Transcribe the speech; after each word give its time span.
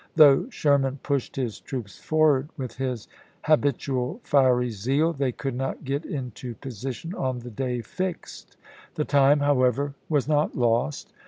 Though 0.15 0.49
Sher 0.49 0.79
man 0.79 0.97
pushed 1.03 1.35
his 1.35 1.59
troops 1.59 1.99
forward 1.99 2.49
with 2.57 2.77
his 2.77 3.07
habit 3.43 3.77
ual 3.81 4.19
fiery 4.23 4.71
zeal, 4.71 5.13
they 5.13 5.31
could 5.31 5.53
not 5.53 5.83
get 5.83 6.05
into 6.07 6.55
position 6.55 7.13
on 7.13 7.37
the 7.37 7.51
day 7.51 7.81
fixed. 7.83 8.57
The 8.95 9.05
time, 9.05 9.41
however, 9.41 9.93
was 10.09 10.27
not 10.27 10.55
lost. 10.57 11.13